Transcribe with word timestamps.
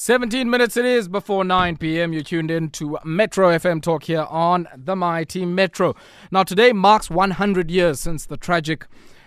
17 0.00 0.48
minutes 0.48 0.76
it 0.76 0.84
is 0.84 1.08
before 1.08 1.42
9 1.42 1.76
p.m. 1.76 2.12
You're 2.12 2.22
tuned 2.22 2.52
in 2.52 2.70
to 2.70 2.98
Metro 3.04 3.48
FM 3.48 3.82
Talk 3.82 4.04
here 4.04 4.28
on 4.30 4.68
the 4.76 4.94
Mighty 4.94 5.44
Metro. 5.44 5.96
Now, 6.30 6.44
today 6.44 6.72
marks 6.72 7.10
100 7.10 7.68
years 7.68 7.98
since 7.98 8.24
the 8.24 8.36
tragic 8.36 8.86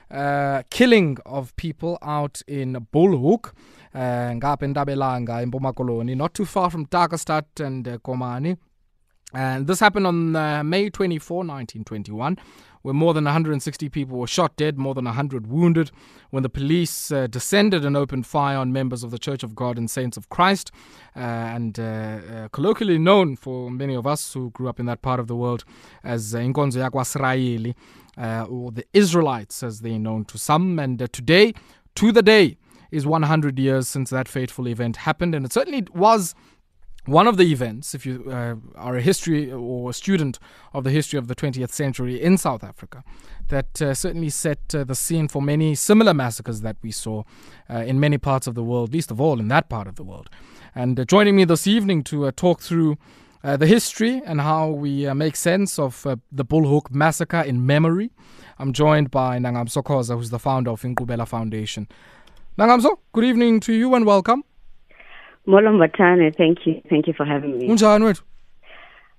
uh, 0.10 0.63
killing 0.70 1.18
of 1.26 1.54
people 1.58 1.97
out 2.02 2.42
in 2.47 2.88
Bulhoek, 2.94 3.52
uh, 3.94 4.31
koloni 5.74 6.15
not 6.15 6.34
too 6.34 6.46
far 6.46 6.70
from 6.70 6.85
Tarkastad 6.85 7.44
and 7.60 7.85
uh, 7.85 7.97
Komani 7.97 8.56
and 9.34 9.68
this 9.68 9.79
happened 9.79 10.08
on 10.08 10.36
uh, 10.36 10.64
May 10.64 10.90
24, 10.90 11.38
1921, 11.38 12.38
where 12.82 12.94
more 12.94 13.14
than 13.14 13.26
160 13.26 13.90
people 13.90 14.18
were 14.18 14.28
shot 14.28 14.56
dead, 14.56 14.78
more 14.78 14.94
than 14.94 15.06
100 15.06 15.47
wounded, 15.47 15.92
when 16.32 16.44
the 16.44 16.50
police 16.50 17.12
uh, 17.12 17.27
descended 17.27 17.86
and 17.86 17.96
opened 17.96 18.26
fire 18.26 18.58
on 18.58 18.73
members 18.73 19.04
of 19.04 19.12
the 19.12 19.20
Church 19.20 19.44
of 19.44 19.55
God 19.55 19.78
and 19.78 19.90
Saints 19.90 20.18
of 20.18 20.30
Christ, 20.30 20.72
uh, 21.16 21.20
and 21.20 21.80
uh, 21.80 21.84
uh, 21.84 22.48
colloquially 22.50 22.98
known 22.98 23.36
for 23.36 23.70
many 23.70 23.96
of 23.96 24.08
us 24.08 24.34
who 24.34 24.50
grew 24.52 24.68
up 24.68 24.80
in 24.80 24.86
that 24.88 25.02
part 25.02 25.20
of 25.20 25.28
the 25.28 25.36
world 25.36 25.63
as 26.04 26.34
uh, 26.36 26.40
uh, 28.18 28.46
or 28.50 28.72
the 28.72 28.86
Israelites, 28.94 29.63
as 29.63 29.80
they're 29.80 29.98
known 29.98 30.26
to 30.26 30.38
some. 30.38 30.80
And 30.80 31.00
today, 31.13 31.54
to 31.96 32.12
the 32.12 32.22
day, 32.22 32.58
is 32.91 33.05
100 33.05 33.58
years 33.58 33.88
since 33.88 34.10
that 34.10 34.27
fateful 34.27 34.68
event 34.68 34.98
happened, 34.98 35.34
and 35.34 35.46
it 35.46 35.54
certainly 35.54 35.86
was 35.94 36.36
one 37.05 37.28
of 37.28 37.38
the 37.38 37.52
events, 37.52 37.96
if 37.96 38.05
you 38.05 38.26
uh, 38.28 38.55
are 38.76 38.96
a 38.96 39.02
history 39.02 39.52
or 39.52 39.90
a 39.90 39.94
student 39.94 40.38
of 40.73 40.84
the 40.84 40.91
history 40.91 41.18
of 41.18 41.27
the 41.27 41.36
20th 41.36 41.72
century 41.72 42.22
in 42.22 42.38
South 42.38 42.64
Africa, 42.64 43.04
that 43.48 43.82
uh, 43.82 43.94
certainly 43.96 44.30
set 44.30 44.60
uh, 44.76 44.84
the 44.84 44.94
scene 44.94 45.27
for 45.27 45.41
many 45.41 45.74
similar 45.74 46.14
massacres 46.14 46.62
that 46.62 46.77
we 46.84 46.91
saw 46.91 47.24
uh, 47.70 47.77
in 47.77 48.00
many 48.00 48.20
parts 48.20 48.46
of 48.46 48.54
the 48.54 48.64
world, 48.64 48.94
least 48.94 49.10
of 49.10 49.20
all 49.20 49.40
in 49.40 49.48
that 49.48 49.68
part 49.68 49.88
of 49.88 49.96
the 49.96 50.04
world. 50.04 50.30
And 50.76 51.00
uh, 51.00 51.05
joining 51.05 51.36
me 51.36 51.44
this 51.44 51.66
evening 51.66 52.04
to 52.05 52.27
uh, 52.27 52.32
talk 52.35 52.62
through 52.62 52.98
the 53.44 53.66
history 53.66 54.22
and 54.24 54.40
how 54.40 54.70
we 54.70 55.12
make 55.16 55.35
sense 55.35 55.79
of 55.79 56.04
the 56.32 56.46
Bulhoek 56.46 56.91
massacre 56.91 57.41
in 57.41 57.66
memory, 57.66 58.12
I'm 58.60 58.72
joined 58.72 59.10
by 59.10 59.40
Nangamso 59.40 59.82
Khoza, 59.84 60.16
who's 60.16 60.29
the 60.29 60.38
founder 60.38 60.70
of 60.70 60.84
Inqubela 60.84 61.27
Foundation. 61.27 61.88
Nangamso, 62.60 62.99
good 63.13 63.24
evening 63.24 63.60
to 63.62 63.74
you 63.74 63.96
and 63.96 64.05
welcome. 64.05 64.44
Molo 65.45 65.72
Mbatane, 65.72 66.36
thank 66.36 66.66
you. 66.66 66.81
Thank 66.89 67.08
you 67.08 67.14
for 67.14 67.25
having 67.25 67.58
me. 67.58 67.67
Unjani 67.67 68.03
wethu? 68.09 68.22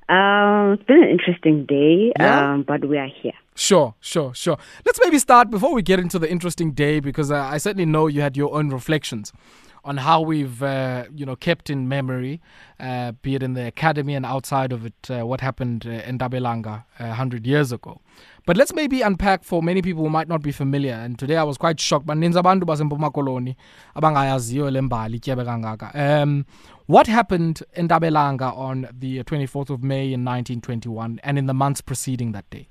Um, 0.08 0.72
it's 0.74 0.82
been 0.84 1.02
an 1.02 1.08
interesting 1.08 1.64
day, 1.66 2.12
Yeah? 2.18 2.52
um, 2.54 2.62
but 2.62 2.84
we 2.84 2.98
are 2.98 3.08
here. 3.22 3.32
Sure, 3.54 3.94
sure, 4.00 4.34
sure. 4.34 4.56
Let's 4.84 4.98
maybe 5.02 5.18
start 5.18 5.50
before 5.50 5.72
we 5.74 5.82
get 5.82 5.98
into 6.00 6.18
the 6.18 6.30
interesting 6.30 6.72
day, 6.72 7.00
because 7.00 7.30
uh, 7.30 7.36
I 7.36 7.58
certainly 7.58 7.86
know 7.86 8.06
you 8.08 8.20
had 8.20 8.36
your 8.36 8.54
own 8.54 8.70
reflections 8.70 9.32
on 9.84 9.96
how 9.96 10.20
we've, 10.20 10.62
uh, 10.62 11.04
you 11.14 11.26
know, 11.26 11.36
kept 11.36 11.68
in 11.68 11.88
memory, 11.88 12.40
uh, 12.78 13.12
be 13.22 13.34
it 13.34 13.42
in 13.42 13.54
the 13.54 13.66
academy 13.66 14.14
and 14.14 14.24
outside 14.24 14.72
of 14.72 14.86
it, 14.86 15.10
uh, 15.10 15.26
what 15.26 15.40
happened 15.40 15.86
uh, 15.86 15.90
in 16.08 16.18
Dabelanga 16.18 16.84
uh, 17.00 17.06
100 17.06 17.46
years 17.46 17.72
ago. 17.72 18.00
But 18.46 18.56
let's 18.56 18.74
maybe 18.74 19.02
unpack 19.02 19.44
for 19.44 19.62
many 19.62 19.82
people 19.82 20.02
who 20.02 20.10
might 20.10 20.28
not 20.28 20.42
be 20.42 20.52
familiar. 20.52 20.94
And 20.94 21.18
today 21.18 21.36
I 21.36 21.44
was 21.44 21.56
quite 21.56 21.78
shocked. 21.80 22.06
Baninzi 22.06 22.34
abantu 22.34 22.64
basempuma 22.64 23.10
koloni 23.12 23.56
abangayaziyo. 23.96 24.68
Um, 25.94 26.46
what 26.86 27.06
happened 27.06 27.62
in 27.74 27.88
Dabelanga 27.88 28.56
on 28.56 28.88
the 28.98 29.22
24th 29.22 29.70
of 29.70 29.82
May 29.82 30.12
in 30.12 30.24
1921 30.24 31.20
and 31.22 31.38
in 31.38 31.46
the 31.46 31.54
months 31.54 31.80
preceding 31.80 32.32
that 32.32 32.48
day? 32.50 32.68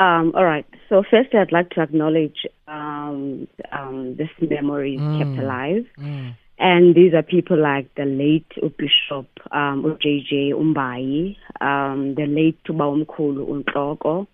Um, 0.00 0.32
all 0.34 0.46
right. 0.46 0.64
So 0.88 1.02
first, 1.10 1.34
I'd 1.34 1.52
like 1.52 1.68
to 1.70 1.82
acknowledge 1.82 2.46
um, 2.66 3.46
um, 3.70 4.16
this 4.16 4.30
memory 4.40 4.94
is 4.94 5.18
kept 5.18 5.38
alive, 5.38 5.84
Mm. 5.98 6.34
and 6.58 6.94
these 6.94 7.12
are 7.12 7.22
people 7.22 7.58
like 7.58 7.94
the 7.96 8.06
late 8.06 8.50
Bishop 8.78 9.28
um, 9.52 9.98
JJ 10.02 10.52
Umbai, 10.62 11.36
um, 11.60 12.14
the 12.14 12.26
late 12.26 12.58
Tuba 12.64 12.84
Umkhulu 12.84 13.42
Untloko, 13.52 14.26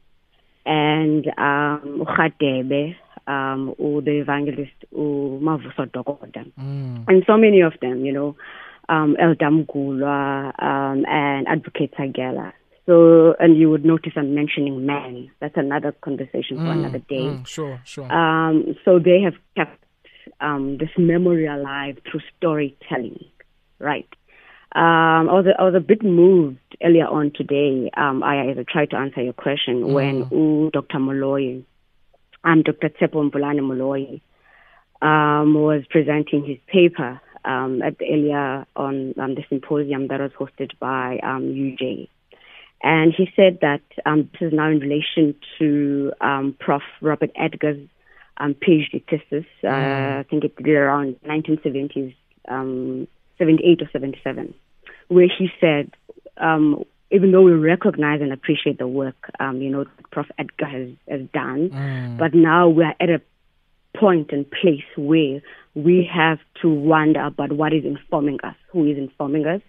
and 0.65 1.27
um, 1.37 2.05
Ukhadebe, 2.05 2.95
um, 3.27 3.75
or 3.77 4.03
the 4.03 4.21
evangelist 4.21 4.79
Mavuso 4.95 5.91
Dokoda. 5.91 6.45
Mm. 6.61 7.09
and 7.09 7.25
so 7.27 7.37
many 7.37 7.61
of 7.63 7.73
them, 7.81 8.05
you 8.07 8.13
know, 8.13 8.37
um, 8.89 9.17
Elda 9.19 9.51
Mgulwa, 9.51 10.53
um, 10.63 11.05
and 11.09 11.49
Advocate 11.49 11.93
Sagela. 11.97 12.53
So, 12.87 13.35
and 13.41 13.59
you 13.59 13.69
would 13.71 13.85
notice 13.85 14.13
I'm 14.17 14.35
mentioning 14.35 14.87
men. 14.87 15.31
That's 15.41 15.57
another 15.57 15.93
conversation 15.93 16.57
for 16.57 16.71
another 16.71 17.01
day. 17.01 17.17
Mm, 17.17 17.47
sure, 17.47 17.81
sure. 17.85 18.11
Um, 18.13 18.77
so 18.85 19.01
they 19.01 19.23
have 19.23 19.35
kept 19.57 19.83
um, 20.41 20.79
this 20.79 20.91
memory 20.97 21.47
alive 21.47 21.99
through 22.09 22.21
storytelling, 22.37 23.25
right? 23.81 24.09
Um, 24.73 25.29
I 25.29 25.33
was 25.33 25.47
a, 25.47 25.61
I 25.61 25.65
was 25.65 25.75
a 25.75 25.81
bit 25.81 26.03
moved 26.05 26.59
earlier 26.83 27.07
on 27.07 27.33
today. 27.35 27.91
Um, 27.97 28.23
I, 28.23 28.51
I 28.51 28.65
tried 28.69 28.91
to 28.91 28.97
answer 28.97 29.23
your 29.23 29.33
question 29.33 29.93
when 29.93 30.29
ooh, 30.33 30.71
Dr. 30.71 30.99
Molloy, 30.99 31.63
um, 32.45 32.63
Dr. 32.63 32.91
Tsepo 32.91 33.31
Mpulane 33.31 33.63
Molloy, 33.63 34.21
um, 35.03 35.55
was 35.55 35.83
presenting 35.91 36.45
his 36.45 36.59
paper 36.67 37.21
um, 37.45 37.81
at 37.83 37.97
earlier 38.03 38.67
on 38.77 39.15
um, 39.19 39.35
the 39.35 39.45
symposium 39.49 40.09
that 40.09 40.21
was 40.21 40.33
hosted 40.39 40.73
by 40.79 41.19
um, 41.23 41.45
UJ. 41.45 42.09
And 42.83 43.13
he 43.17 43.29
said 43.35 43.59
that 43.63 43.83
um, 44.05 44.29
this 44.33 44.49
is 44.49 44.53
now 44.53 44.69
in 44.69 44.79
relation 44.81 45.35
to 45.59 46.13
um, 46.21 46.55
Prof. 46.59 46.83
Robert 47.01 47.31
Edgar's 47.37 47.81
um, 48.37 48.55
PhD 48.55 49.03
thesis. 49.09 49.47
Uh, 49.65 50.21
I 50.21 50.25
think 50.29 50.45
it 50.45 50.57
did 50.57 50.75
around 50.75 51.17
1970s, 51.27 52.15
um, 52.49 53.09
78 53.39 53.83
or 53.83 53.89
77, 53.93 54.55
where 55.09 55.27
he 55.27 55.51
said, 55.61 55.91
um, 56.37 56.85
even 57.11 57.33
though 57.33 57.43
we 57.43 57.53
recognize 57.53 58.21
and 58.21 58.33
appreciate 58.33 58.79
the 58.79 58.87
work, 58.89 59.31
um, 59.41 59.63
you 59.63 59.71
know, 59.71 59.87
Prof. 60.11 60.27
Edgar 60.39 60.67
has, 60.67 60.89
has 61.09 61.21
done, 61.33 61.71
Mm. 61.71 62.19
but 62.19 62.35
now 62.35 62.69
we 62.69 62.85
are 62.85 62.95
at 63.01 63.09
a 63.09 63.21
point 63.97 64.31
and 64.33 64.45
place 64.51 64.85
where 64.97 65.41
we 65.75 66.09
have 66.13 66.39
to 66.61 66.69
wonder 66.69 67.21
about 67.25 67.53
what 67.53 67.73
is 67.73 67.85
informing 67.85 68.39
us, 68.43 68.57
who 68.71 68.85
is 68.87 68.99
informing 68.99 69.47
us, 69.47 69.63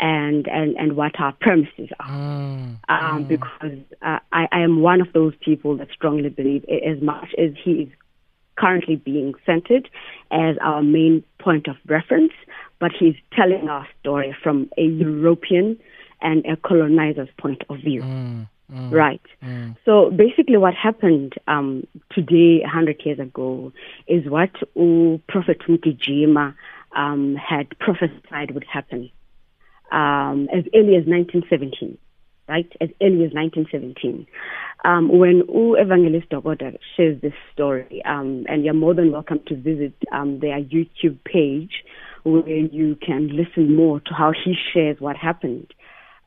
and 0.00 0.48
and 0.48 0.76
and 0.76 0.96
what 0.96 1.18
our 1.20 1.32
premises 1.32 1.90
are. 2.00 2.10
Mm. 2.10 2.78
Um, 2.88 3.24
Because 3.24 3.78
uh, 4.02 4.18
I, 4.32 4.48
I 4.50 4.60
am 4.60 4.80
one 4.80 5.00
of 5.00 5.12
those 5.12 5.34
people 5.40 5.76
that 5.76 5.88
strongly 5.92 6.28
believe, 6.28 6.64
as 6.64 7.00
much 7.00 7.34
as 7.38 7.52
he 7.62 7.72
is 7.72 7.88
currently 8.56 8.96
being 8.96 9.34
centered 9.44 9.88
as 10.30 10.56
our 10.60 10.82
main 10.82 11.24
point 11.38 11.66
of 11.68 11.76
reference, 11.86 12.32
but 12.78 12.92
he's 12.92 13.16
telling 13.32 13.68
our 13.68 13.86
story 14.00 14.36
from 14.42 14.70
a 14.78 14.82
European 14.82 15.78
and 16.20 16.44
a 16.46 16.56
colonizer's 16.56 17.28
point 17.38 17.62
of 17.68 17.78
view. 17.78 18.02
Mm. 18.02 18.48
Mm. 18.72 18.90
Right. 18.90 19.20
Mm. 19.42 19.76
So 19.84 20.10
basically, 20.10 20.56
what 20.56 20.74
happened 20.74 21.34
um, 21.46 21.86
today, 22.10 22.60
100 22.62 23.02
years 23.04 23.18
ago, 23.18 23.72
is 24.06 24.24
what 24.26 24.50
Prophet 25.28 25.60
Mkijima 25.68 26.54
um, 26.96 27.36
had 27.36 27.78
prophesied 27.78 28.52
would 28.52 28.64
happen 28.64 29.10
um, 29.94 30.48
as 30.52 30.64
early 30.74 30.96
as 30.96 31.06
1917, 31.06 31.96
right? 32.48 32.70
As 32.80 32.90
early 33.00 33.24
as 33.24 33.32
1917. 33.32 34.26
Um, 34.84 35.08
when 35.08 35.44
U 35.48 35.76
Evangelist 35.78 36.28
Dogoda 36.28 36.76
shares 36.96 37.20
this 37.22 37.32
story, 37.52 38.02
um, 38.04 38.44
and 38.48 38.64
you're 38.64 38.74
more 38.74 38.92
than 38.92 39.12
welcome 39.12 39.40
to 39.46 39.54
visit 39.56 39.94
um, 40.12 40.40
their 40.40 40.60
YouTube 40.60 41.18
page 41.24 41.84
where 42.24 42.48
you 42.48 42.96
can 42.96 43.28
listen 43.28 43.74
more 43.74 44.00
to 44.00 44.14
how 44.14 44.32
he 44.32 44.54
shares 44.72 44.96
what 44.98 45.16
happened 45.16 45.72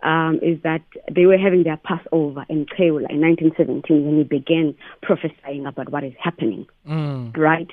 um, 0.03 0.39
is 0.41 0.61
that 0.63 0.81
they 1.11 1.25
were 1.25 1.38
having 1.38 1.63
their 1.63 1.77
Passover 1.77 2.45
in 2.50 2.66
Keula 2.66 3.09
in 3.09 3.19
1917 3.22 4.06
when 4.06 4.17
he 4.17 4.23
began 4.23 4.75
prophesying 5.01 5.66
about 5.66 5.89
what 5.91 6.03
is 6.03 6.13
happening, 6.19 6.67
Mm. 6.88 7.35
right? 7.35 7.69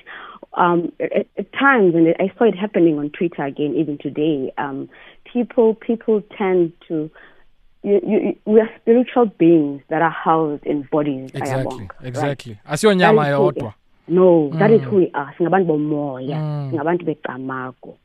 Um, 0.53 0.91
at, 0.99 1.27
at 1.37 1.53
times, 1.53 1.93
and 1.95 2.15
I 2.19 2.31
saw 2.37 2.45
it 2.45 2.55
happening 2.55 2.97
on 2.97 3.09
Twitter 3.11 3.43
again, 3.43 3.75
even 3.75 3.97
today, 3.97 4.51
um, 4.57 4.89
people 5.35 5.75
people 5.75 6.21
tend 6.37 6.71
to. 6.87 7.09
You, 7.83 7.99
you, 8.11 8.35
we 8.45 8.59
are 8.61 8.69
spiritual 8.81 9.25
beings 9.37 9.81
that 9.89 10.01
are 10.01 10.09
housed 10.25 10.65
in 10.65 10.87
bodies. 10.91 11.29
Exactly, 11.33 11.79
right? 11.81 12.07
exactly. 12.09 12.57
Asiyo 12.69 12.93
nyama 12.95 13.21
That 13.23 13.31
is 13.31 13.37
who- 13.37 13.51
yodwa. 13.51 13.73
No, 14.07 14.49
that 14.59 14.71
is 14.71 14.81
who 14.81 14.95
we 14.97 15.11
are. 15.13 15.33
Singabantu 15.37 15.65
bomoya, 15.67 16.37
Mm. 16.37 16.69
singabantu 16.71 17.05
becamago. 17.05 17.97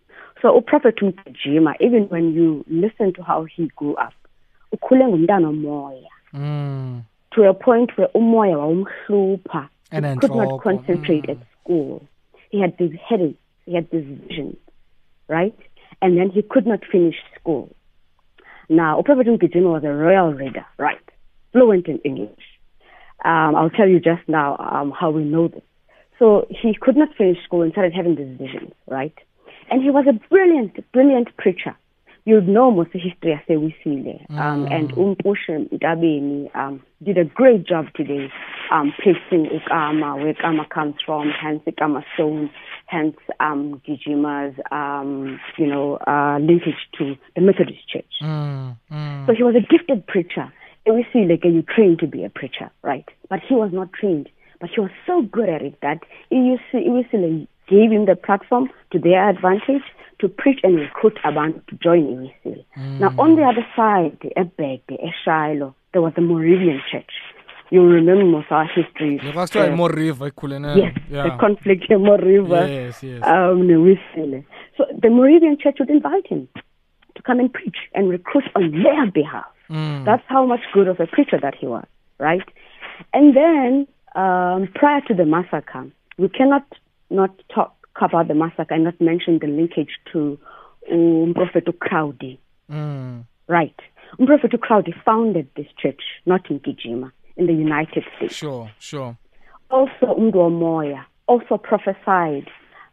So 0.43 0.61
uProphet 0.61 1.01
Mjima, 1.03 1.75
even 1.81 2.03
when 2.09 2.35
you 2.35 2.65
listen 2.69 3.13
to 3.15 3.23
how 3.23 3.45
he 3.45 3.71
grew 3.77 3.95
up, 3.95 4.13
ukhule 4.73 5.05
ngumntana 5.09 5.49
omoya 5.49 6.09
Mm. 6.35 7.03
to 7.35 7.49
a 7.49 7.55
point 7.55 7.97
where 7.99 8.09
umoya 8.15 8.57
wawumhlupha. 8.59 9.69
He 9.93 10.01
could 10.21 10.35
not 10.37 10.61
concentrate 10.63 11.25
mm. 11.27 11.31
at 11.31 11.39
school. 11.63 12.03
He 12.51 12.61
had 12.61 12.77
these 12.79 12.97
headaches, 13.09 13.39
he 13.67 13.75
had 13.75 13.87
these 13.91 14.05
visions, 14.05 14.57
right? 15.29 15.55
And 16.03 16.17
then 16.17 16.31
he 16.31 16.43
could 16.43 16.67
not 16.67 16.81
finish 16.91 17.17
school. 17.39 17.75
Now, 18.69 19.01
uProphet 19.03 19.27
Mgijima 19.27 19.73
was 19.73 19.85
a 19.85 19.89
royal 19.93 20.33
reader, 20.33 20.65
right? 20.79 21.01
Fluent 21.53 21.87
in 21.89 21.99
English. 21.99 22.47
Um, 23.25 23.55
I'll 23.57 23.71
tell 23.71 23.89
you 23.89 24.01
just 24.01 24.27
now 24.29 24.57
um, 24.59 24.93
how 24.99 25.11
we 25.11 25.25
know 25.25 25.49
this. 25.49 25.63
So 26.19 26.47
he 26.49 26.75
could 26.81 26.97
not 26.97 27.09
finish 27.17 27.43
school 27.45 27.63
and 27.63 27.73
started 27.73 27.93
having 27.95 28.15
these 28.15 28.39
visions, 28.39 28.73
right? 28.87 29.15
And 29.71 29.83
he 29.83 29.91
was 29.91 30.07
a 30.09 30.13
brilliant, 30.29 30.79
brilliant 30.93 31.37
preacher. 31.37 31.77
You'd 32.25 32.49
know 32.49 32.71
most 32.71 32.95
of 32.95 33.01
history 33.01 33.33
as 33.33 33.41
Wisile. 33.49 34.21
Um, 34.31 34.67
Mm. 34.67 34.69
and 34.71 34.93
Umpushe 34.95 35.69
Dabini 35.79 36.55
um, 36.55 36.83
did 37.03 37.17
a 37.19 37.25
great 37.25 37.67
job 37.67 37.87
today 37.95 38.31
um, 38.71 38.93
placing 39.03 39.47
Ukama, 39.47 40.17
where 40.17 40.35
Ukama 40.35 40.69
comes 40.69 40.95
from, 41.05 41.31
hence 41.31 41.63
Ukama 41.67 42.05
Stone, 42.15 42.51
hence 42.91 43.17
um, 43.39 43.81
Gijima's, 43.87 44.59
um, 44.73 45.39
you 45.57 45.67
know, 45.67 45.99
uh, 46.07 46.39
linkage 46.41 46.81
to 46.99 47.17
the 47.37 47.41
Methodist 47.41 47.89
Church. 47.89 48.13
Mm, 48.21 48.77
mm. 48.91 49.27
So 49.27 49.35
he 49.35 49.43
was 49.45 49.55
a 49.55 49.61
gifted 49.61 50.07
preacher. 50.07 50.53
And 50.85 50.97
we 50.97 51.07
see 51.13 51.25
like 51.25 51.45
you 51.45 51.63
trained 51.63 52.01
to 52.01 52.07
be 52.07 52.25
a 52.25 52.31
preacher, 52.31 52.71
right? 52.83 53.05
But 53.29 53.41
he 53.47 53.55
was 53.55 53.71
not 53.73 53.93
trained. 53.93 54.29
But 54.61 54.71
he 54.75 54.81
was 54.81 54.91
so 55.07 55.23
good 55.23 55.49
at 55.49 55.63
it 55.63 55.79
that 55.83 56.01
Iwisile 56.33 57.47
gave 57.69 57.91
him 57.93 58.07
the 58.07 58.17
platform 58.17 58.71
to 58.91 58.99
their 58.99 59.29
advantage 59.29 59.85
to 60.19 60.29
preach 60.29 60.61
and 60.63 60.77
recruit 60.77 61.17
abantu 61.25 61.65
to 61.69 61.77
join 61.77 62.33
Iwisile. 62.45 62.65
Now 62.99 63.15
on 63.19 63.37
the 63.37 63.43
other 63.43 63.67
side, 63.77 64.19
at 64.37 64.57
Begbe, 64.57 64.95
at 64.95 65.15
Shiloh, 65.25 65.75
there 65.93 66.03
was 66.03 66.13
the 66.15 66.23
Moravian 66.23 66.81
Church. 66.91 67.13
You 67.71 67.83
remember 67.87 68.45
our 68.51 68.65
history. 68.67 69.19
Lekwakuthiwa 69.19 69.65
uh, 69.65 69.71
yiMoriva 69.71 70.27
ekhulene 70.27 70.77
Yes, 70.77 70.95
yeah. 71.11 71.25
the 71.31 71.37
conflict 71.39 71.91
in 71.91 72.03
Mo 72.03 72.17
River. 72.17 72.67
Yes, 72.69 73.03
yes. 73.03 73.23
Um, 73.23 74.45
So 74.77 74.85
the 75.03 75.09
Moravian 75.11 75.57
church 75.59 75.77
would 75.79 75.91
invite 75.91 76.27
him 76.27 76.49
to 77.15 77.23
come 77.23 77.39
and 77.41 77.53
preach 77.53 77.77
and 77.95 78.09
recruit 78.11 78.45
on 78.57 78.71
their 78.83 79.07
behalf. 79.11 79.47
Mm. 79.69 80.05
That's 80.05 80.23
how 80.27 80.45
much 80.47 80.61
good 80.73 80.89
of 80.89 80.99
a 81.01 81.07
preacher 81.07 81.39
that 81.41 81.55
he 81.55 81.67
was, 81.67 81.87
right? 82.19 82.43
And 83.13 83.37
then 83.37 83.87
um, 84.15 84.69
prior 84.75 85.01
to 85.09 85.15
the 85.15 85.25
massacre, 85.25 85.87
we 86.19 86.29
cannot 86.29 86.65
not 87.11 87.31
talk 87.55 87.75
about 88.01 88.29
the 88.29 88.35
massacre 88.35 88.75
and 88.75 88.85
not 88.85 89.01
mention 89.01 89.39
the 89.41 89.47
linkage 89.47 89.91
to 90.13 90.39
um, 90.91 91.33
Prophet 91.35 91.67
Crowdy, 91.79 92.39
Mm. 92.71 93.25
right? 93.49 93.75
Prophet 94.25 94.53
Crowdy 94.53 94.93
founded 95.05 95.49
this 95.57 95.67
church, 95.81 96.01
not 96.27 96.49
in 96.51 96.61
Kijima, 96.61 97.13
in 97.37 97.47
the 97.47 97.53
United 97.53 98.05
States 98.17 98.35
Sure, 98.35 98.71
sure. 98.79 99.17
also 99.71 100.15
Moya 100.51 101.07
also 101.27 101.57
prophesied 101.59 102.49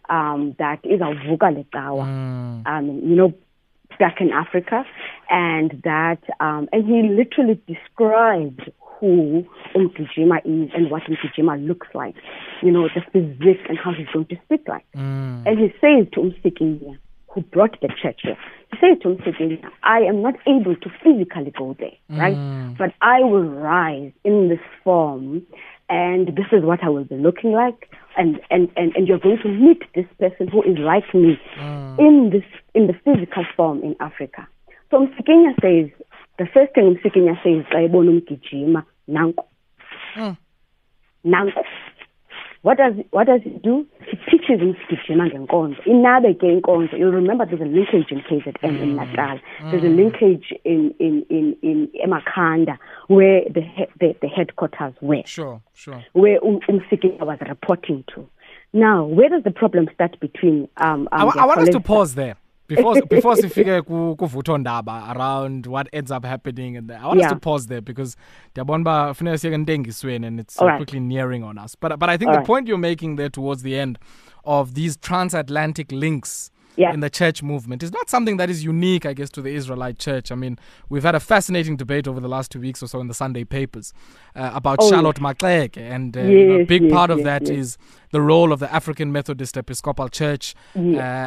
um, 0.09 0.55
that 0.59 0.81
izavuka 0.83 1.51
le 1.55 1.63
cawa, 1.73 2.05
Mm. 2.05 2.67
um, 2.67 2.85
you 3.03 3.15
know, 3.15 3.33
back 3.99 4.21
in 4.21 4.31
Africa, 4.31 4.85
and 5.29 5.81
that 5.83 6.19
um, 6.39 6.69
and 6.71 6.85
he 6.85 7.01
literally 7.09 7.59
described 7.67 8.71
who 8.99 9.45
Umgijima 9.75 10.39
is 10.45 10.71
and 10.75 10.89
what 10.89 11.03
Umgijima 11.03 11.67
looks 11.67 11.87
like, 11.93 12.15
you 12.63 12.71
know, 12.71 12.87
the 12.95 13.01
physique 13.11 13.65
and 13.69 13.77
how 13.77 13.91
he's 13.93 14.07
going 14.13 14.25
to 14.27 14.37
speak 14.45 14.67
like. 14.67 14.85
Mm. 14.95 15.45
And 15.45 15.59
he 15.59 15.67
says 15.81 16.07
to 16.13 16.19
Umsikinya, 16.21 16.97
who 17.27 17.41
brought 17.41 17.79
the 17.81 17.89
church 18.01 18.21
here, 18.23 18.37
he 18.71 18.77
says 18.79 18.97
to 19.01 19.09
Umsikinya, 19.09 19.69
I 19.83 19.99
am 19.99 20.21
not 20.21 20.35
able 20.45 20.75
to 20.75 20.89
physically 21.03 21.51
go 21.57 21.75
there, 21.79 21.93
right? 22.09 22.35
Mm. 22.35 22.77
But 22.77 22.93
I 23.01 23.21
will 23.21 23.43
rise 23.43 24.11
in 24.23 24.49
this 24.49 24.59
form, 24.83 25.41
and 25.89 26.27
this 26.27 26.47
is 26.51 26.63
what 26.63 26.83
I 26.83 26.89
will 26.89 27.05
be 27.05 27.15
looking 27.15 27.53
like. 27.53 27.89
And, 28.17 28.39
and, 28.49 28.69
and, 28.75 28.95
and 28.95 29.07
you're 29.07 29.19
going 29.19 29.39
to 29.43 29.47
meet 29.49 29.83
this 29.95 30.05
person 30.19 30.47
who 30.47 30.63
is 30.63 30.77
like 30.79 31.13
me 31.13 31.39
Mm. 31.59 31.99
in 31.99 32.29
this 32.31 32.43
in 32.73 32.87
the 32.87 32.93
physical 33.05 33.45
form 33.55 33.81
in 33.83 33.95
Africa. 33.99 34.47
So 34.91 35.05
Msikinya 35.07 35.53
says 35.61 35.89
the 36.37 36.45
first 36.53 36.73
thing 36.73 36.95
Msikinya 36.95 37.41
says, 37.43 37.65
"Ayibona 37.73 38.11
umgijima 38.11 38.83
nanku." 39.07 39.45
Mm. 40.15 40.37
Nanku. 41.25 41.63
What 42.63 42.77
does 42.77 42.93
what 43.11 43.27
does 43.27 43.41
he 43.43 43.51
do? 43.51 43.85
He 44.29 44.37
teaches 44.37 44.61
umgijima 44.61 45.27
ngenkonzo. 45.27 45.81
Inabe 45.85 46.33
ke 46.33 46.43
inkonzo. 46.43 46.97
You'll 46.97 47.11
remember 47.11 47.45
there's 47.45 47.61
a 47.61 47.65
linkage 47.65 48.11
in 48.11 48.21
KZN 48.21 48.81
in 48.83 48.95
Natal. 48.95 49.39
There's 49.71 49.83
a 49.83 49.87
linkage 49.87 50.53
in 50.65 50.93
in 50.99 51.25
in 51.29 51.55
in 51.61 51.87
Emakhanda 52.05 52.77
where 53.07 53.41
the 53.49 53.63
the, 53.99 54.15
the 54.21 54.27
headquarters 54.27 54.93
were 55.01 55.23
Sure, 55.25 55.61
sure. 55.73 56.03
where 56.13 56.39
um, 56.43 56.59
was 57.21 57.37
reporting 57.47 58.03
to. 58.15 58.27
Now, 58.73 59.05
where 59.05 59.29
does 59.29 59.43
the 59.43 59.51
problem 59.51 59.87
start 59.93 60.19
between 60.19 60.67
um, 60.77 61.07
I, 61.11 61.21
um 61.21 61.27
wa- 61.27 61.33
I 61.37 61.45
want 61.45 61.61
us 61.61 61.69
to 61.69 61.79
pause 61.79 62.15
there. 62.15 62.35
Before 62.67 63.01
before 63.09 63.35
sifike 63.41 63.81
ku 63.81 64.15
kuvutho 64.19 64.57
ndaba 64.57 65.07
around 65.15 65.67
what 65.67 65.87
ends 65.93 66.11
up 66.11 66.25
happening 66.25 66.77
and 66.77 66.91
I 66.91 67.05
want 67.07 67.21
us 67.21 67.29
to 67.29 67.35
pause 67.39 67.67
there 67.67 67.81
because 67.81 68.17
ndiyabona 68.51 68.81
uba 68.81 69.13
funeka 69.13 69.37
siyeke 69.37 69.57
ntengisweni 69.57 70.27
and 70.27 70.39
it's 70.39 70.57
uh, 70.57 70.61
Alright. 70.61 70.77
quickly 70.77 70.99
nearing 70.99 71.43
on 71.43 71.57
us. 71.57 71.77
But 71.81 71.99
but 71.99 72.09
I 72.09 72.17
think 72.17 72.31
the 72.31 72.37
Alright. 72.37 72.47
point 72.47 72.67
you're 72.67 72.77
making 72.89 73.15
there 73.15 73.29
towards 73.29 73.63
the 73.63 73.79
end 73.79 73.99
of 74.43 74.73
these 74.73 74.97
transatlantic 74.97 75.91
links 75.91 76.51
Yeah. 76.77 76.93
in 76.93 76.99
the 76.99 77.09
church 77.09 77.41
movement 77.41 77.81
is 77.81 77.91
not 77.91 78.07
something 78.07 78.37
that 78.37 78.49
is 78.49 78.63
unique, 78.63 79.03
I 79.05 79.13
guess, 79.13 79.31
to 79.31 79.41
the 79.41 79.49
Israelite 79.49 79.97
church. 79.97 80.31
I 80.31 80.35
mean, 80.35 80.59
we've 80.89 81.03
had 81.03 81.15
a 81.15 81.19
fascinating 81.19 81.75
debate 81.75 82.07
over 82.07 82.19
the 82.19 82.27
last 82.27 82.51
two 82.51 82.59
weeks 82.59 82.83
or 82.83 82.87
so 82.87 82.99
in 83.01 83.07
the 83.07 83.15
Sunday 83.15 83.43
papers 83.45 83.93
uh, 84.35 84.51
about 84.53 84.77
Oh, 84.81 84.89
Charlotte 84.89 85.19
Maxeke, 85.19 85.77
and 85.95 86.15
uh, 86.15 86.21
you 86.21 86.47
know, 86.47 86.59
a 86.59 86.65
big 86.65 86.83
yes, 86.83 86.91
part 86.91 87.09
of 87.09 87.17
yes, 87.19 87.25
that 87.25 87.41
yes. 87.47 87.57
is 87.57 87.77
the 88.11 88.21
role 88.21 88.53
of 88.53 88.59
the 88.59 88.71
African 88.71 89.11
Methodist 89.11 89.57
Episcopal 89.57 90.07
Church, 90.09 90.53
uh, 90.75 90.79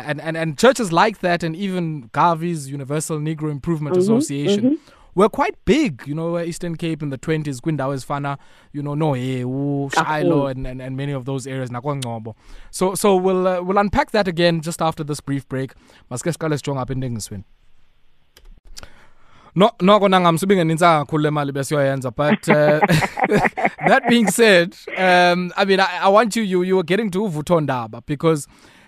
and, 0.08 0.20
and 0.20 0.36
and 0.36 0.56
churches 0.56 0.92
like 0.92 1.18
that, 1.20 1.42
and 1.42 1.56
even 1.56 2.08
Garvey's 2.12 2.70
Universal 2.70 3.18
Negro 3.18 3.50
Improvement 3.50 3.96
Mm-hmm, 3.96 4.02
Association. 4.02 4.78
Were 5.14 5.28
quite 5.28 5.56
big, 5.64 6.02
you 6.06 6.14
know, 6.14 6.38
Eastern 6.38 6.76
Cape 6.76 7.02
in 7.02 7.10
the 7.10 7.18
20s, 7.18 7.60
Kwindawo 7.60 7.96
Fana, 8.04 8.38
you 8.72 8.82
know, 8.82 8.94
Nohewu, 8.94 9.92
Shiloh, 9.94 10.46
and, 10.46 10.66
and, 10.66 10.80
and 10.80 10.96
many 10.96 11.12
of 11.12 11.24
those 11.24 11.46
areas, 11.46 11.70
Nakongcobo. 11.70 12.34
So 12.70 12.94
so 12.94 13.16
we'll 13.16 13.46
uh, 13.46 13.60
we'll 13.60 13.78
unpack 13.78 14.12
that 14.12 14.28
again 14.28 14.60
just 14.60 14.80
after 14.80 15.02
this 15.04 15.20
brief 15.20 15.48
break. 15.48 15.72
Maske 16.10 16.32
siqale 16.32 16.56
sijonge 16.58 16.80
apha 16.80 16.94
entengisweni. 16.94 17.44
No 19.54 19.70
noko 19.80 20.08
nangamsubi 20.08 20.56
ngenintsa 20.56 21.04
kakhulu 21.04 21.22
le 21.22 21.30
mali 21.30 21.52
besiyoyenza 21.52 22.14
but 22.14 22.48
uh, 22.48 22.78
that 23.88 24.04
being 24.08 24.28
said 24.28 24.76
um, 24.96 25.52
I 25.56 25.64
mean 25.64 25.80
I, 25.80 26.02
I 26.02 26.08
want 26.08 26.36
you 26.36 26.42
you 26.42 26.62
you 26.62 26.76
were 26.76 26.84
getting 26.84 27.10
to 27.10 27.18
Vuto 27.28 27.58
Ndaba 27.60 28.06
because 28.06 28.46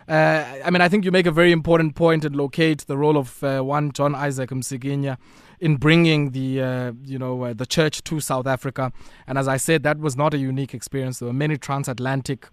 uh, 0.09 0.45
I 0.65 0.71
mean 0.71 0.81
I 0.81 0.89
think 0.89 1.05
you 1.05 1.11
make 1.11 1.27
a 1.27 1.33
very 1.33 1.51
important 1.51 1.97
point 1.97 2.25
and 2.25 2.37
locate 2.37 2.87
the 2.87 2.97
role 2.97 3.17
of 3.17 3.43
uh, 3.43 3.61
one 3.63 3.91
John 3.91 4.15
Isaac 4.15 4.51
Msikinya 4.51 5.17
in 5.63 5.77
bringing 5.77 6.33
the 6.33 6.49
uh, 6.61 6.93
you 7.05 7.19
know 7.19 7.35
uh, 7.45 7.53
the 7.63 7.67
church 7.77 8.03
to 8.05 8.21
South 8.21 8.47
Africa 8.47 8.93
and 9.27 9.39
as 9.39 9.47
I 9.47 9.59
said 9.59 9.83
that 9.85 9.99
was 9.99 10.15
not 10.17 10.35
a 10.35 10.39
unique 10.39 10.75
experience 10.75 11.19
there 11.19 11.29
were 11.29 11.41
many 11.45 11.57
transatlantic 11.57 12.49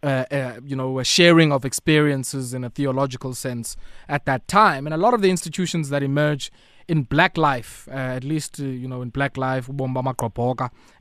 uh, 0.00 0.24
uh, 0.30 0.60
you 0.64 0.76
know, 0.76 1.00
a 1.00 1.04
sharing 1.04 1.50
of 1.50 1.64
experiences 1.64 2.54
in 2.54 2.62
a 2.62 2.70
theological 2.70 3.34
sense 3.34 3.76
at 4.08 4.26
that 4.26 4.46
time. 4.46 4.86
And 4.86 4.94
a 4.94 4.96
lot 4.96 5.12
of 5.12 5.22
the 5.22 5.28
institutions 5.28 5.88
that 5.88 6.04
emerge 6.04 6.52
in 6.86 7.02
black 7.02 7.36
life, 7.36 7.88
uh, 7.90 7.94
at 7.94 8.22
least, 8.22 8.60
uh, 8.60 8.64
you 8.64 8.86
know, 8.86 9.02
in 9.02 9.10
black 9.10 9.36
life, 9.36 9.68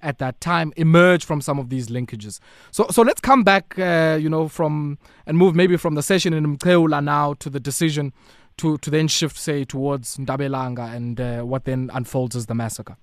at 0.02 0.18
that 0.18 0.42
time, 0.42 0.74
emerge 0.76 1.24
from 1.24 1.42
some 1.42 1.60
of 1.60 1.70
these 1.70 1.90
linkages. 1.90 2.40
So, 2.72 2.88
so 2.90 3.04
let's 3.04 3.22
come 3.22 3.44
back, 3.44 3.78
uh, 3.78 4.18
you 4.20 4.30
know, 4.30 4.48
from, 4.48 4.98
and 5.28 5.38
move 5.38 5.56
maybe 5.56 5.78
from 5.78 5.94
the 5.94 6.02
session 6.02 6.34
in 6.34 6.58
Mkeula 6.58 7.04
now 7.04 7.36
to 7.36 7.52
the 7.52 7.60
decision 7.60 8.14
to, 8.58 8.78
to 8.80 8.90
then 8.90 9.08
shift, 9.08 9.38
say, 9.38 9.64
towards 9.64 10.18
Ntabelanga 10.18 10.94
and 10.96 11.20
uh, 11.20 11.42
what 11.42 11.66
then 11.66 11.90
unfolds 11.94 12.36
as 12.36 12.48
the 12.48 12.56
massacre. 12.56 12.98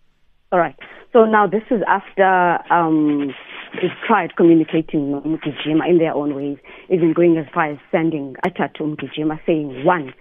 All 0.52 0.58
right. 0.58 0.76
So 1.12 1.24
now 1.24 1.46
this 1.46 1.62
is 1.70 1.80
after 1.86 2.58
um, 2.72 3.32
they've 3.74 3.90
tried 4.06 4.36
communicating 4.36 5.12
with 5.12 5.24
Mukijima 5.24 5.88
in 5.88 5.98
their 5.98 6.14
own 6.14 6.34
ways, 6.34 6.58
even 6.90 7.12
going 7.12 7.36
as 7.38 7.46
far 7.54 7.70
as 7.70 7.78
sending 7.92 8.34
a 8.44 8.48
letter 8.48 8.72
to 8.76 8.82
Mukijima 8.82 9.38
saying, 9.46 9.84
one, 9.84 10.12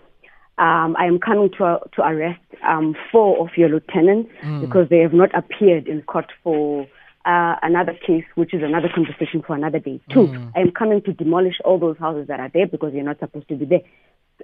um, 0.60 0.96
I 1.00 1.06
am 1.06 1.20
coming 1.20 1.50
to, 1.58 1.80
to 1.96 2.02
arrest 2.02 2.40
um, 2.68 2.96
four 3.12 3.44
of 3.44 3.58
your 3.58 3.70
lieutenants 3.70 4.30
because 4.62 4.88
they 4.90 5.00
have 5.00 5.14
not 5.14 5.36
appeared 5.36 5.88
in 5.88 6.04
court 6.04 6.32
for 6.44 6.88
uh, 7.26 7.56
another 7.64 7.94
case, 8.06 8.26
which 8.36 8.54
is 8.54 8.62
another 8.62 8.90
conversation 8.94 9.42
for 9.46 9.56
another 9.56 9.80
day. 9.80 10.00
Two, 10.12 10.28
I 10.56 10.60
am 10.60 10.72
coming 10.72 11.02
to 11.04 11.14
demolish 11.14 11.56
all 11.66 11.80
those 11.80 11.98
houses 11.98 12.28
that 12.28 12.40
are 12.40 12.52
there 12.54 12.68
because 12.68 12.94
you're 12.94 13.04
not 13.04 13.20
supposed 13.20 13.48
to 13.48 13.56
be 13.56 13.66
there. 13.66 13.82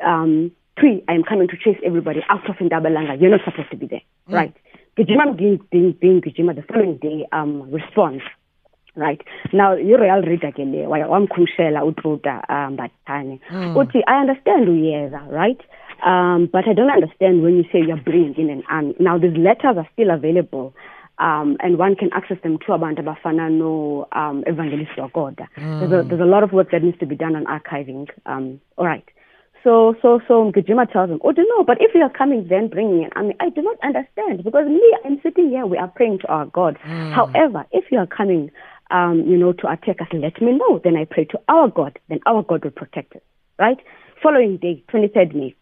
Um, 0.05 0.51
three, 0.79 1.03
I 1.08 1.13
am 1.13 1.24
coming 1.24 1.48
to 1.50 1.58
chase 1.58 1.77
everybody 1.86 2.22
out 2.29 2.50
of 2.50 2.55
Ntabelanga. 2.58 3.19
You're 3.22 3.31
not 3.31 3.41
supposed 3.46 3.69
to 3.72 3.77
be 3.77 3.88
there, 3.88 4.01
right? 4.27 4.53
Gijima 4.98 5.36
being, 5.38 5.60
being, 5.72 5.91
being 6.00 6.22
Gijima 6.22 6.55
the 6.55 6.62
following 6.63 6.98
day 6.98 7.25
um, 7.31 7.69
responds, 7.72 8.24
right? 8.96 9.22
Now, 9.53 9.74
i-real 9.74 10.22
reader 10.24 10.51
ke 10.51 10.60
le 10.60 10.88
waya- 10.89 11.08
wamkhumshela 11.08 11.84
utruta 11.84 12.43
um, 12.50 12.77
Mbathane. 12.77 13.39
uthi 13.75 14.01
I 14.08 14.22
understand 14.22 14.67
uyeza, 14.67 15.22
right? 15.31 15.60
Um, 16.05 16.48
but 16.51 16.67
I 16.67 16.74
don't 16.74 16.89
understand 16.89 17.43
when 17.43 17.58
you 17.58 17.63
say 17.72 17.79
you're 17.86 17.98
bringing 17.98 18.36
in 18.38 18.50
an 18.50 18.63
army. 18.69 18.96
Now, 19.00 19.17
these 19.17 19.36
letters 19.38 19.77
are 19.77 19.88
still 19.93 20.12
available. 20.12 20.74
Um, 21.17 21.58
and 21.60 21.77
one 21.77 21.96
can 21.98 22.10
access 22.13 22.38
them 22.43 22.58
to 22.60 22.67
abantu 22.72 23.00
abafana 23.03 23.51
no 23.51 24.08
um, 24.13 24.46
Evangelist 24.48 24.91
Dogoda. 24.98 25.48
There's, 25.58 25.91
a, 25.91 26.08
there's 26.08 26.22
a 26.22 26.25
lot 26.25 26.43
of 26.43 26.53
work 26.53 26.72
that 26.72 26.81
needs 26.81 26.98
to 27.00 27.05
be 27.05 27.15
done 27.17 27.36
on 27.36 27.43
archiving. 27.43 28.08
Um, 28.25 28.62
all 28.77 28.86
right. 28.86 29.03
So, 29.63 29.95
so, 30.01 30.21
so 30.27 30.51
Gijima 30.51 30.91
tells 30.91 31.09
him, 31.09 31.19
oh, 31.23 31.31
do 31.31 31.45
no, 31.49 31.63
but 31.63 31.77
if 31.81 31.93
you 31.93 32.01
are 32.01 32.09
coming 32.09 32.47
then 32.49 32.69
bringing 32.69 33.03
an 33.03 33.11
army, 33.15 33.35
I 33.39 33.49
do 33.49 33.61
not 33.61 33.77
understand 33.83 34.43
because 34.43 34.67
me, 34.67 34.81
I'm 35.05 35.19
sitting 35.21 35.49
here, 35.49 35.65
we 35.65 35.77
are 35.77 35.87
praying 35.87 36.19
to 36.19 36.27
our 36.27 36.45
God. 36.45 36.77
However, 37.11 37.65
if 37.71 37.85
you 37.91 37.99
are 37.99 38.07
coming, 38.07 38.51
um, 38.89 39.23
you 39.27 39.37
know, 39.37 39.51
to 39.53 39.69
attack 39.69 40.01
us, 40.01 40.07
let 40.13 40.41
me 40.41 40.53
know. 40.53 40.79
Then 40.83 40.95
I 40.95 41.05
pray 41.05 41.25
to 41.25 41.39
our 41.49 41.67
God. 41.67 41.99
Then 42.07 42.19
our 42.25 42.43
God 42.43 42.63
will 42.63 42.71
protect 42.71 43.15
us, 43.15 43.21
right? 43.57 43.77
Following 44.23 44.57
day, 44.57 44.83
23rd 44.93 45.35
May, 45.35 45.55